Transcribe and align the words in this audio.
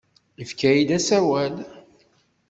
Yefka-iyi-d 0.39 0.89
asawal. 0.97 1.55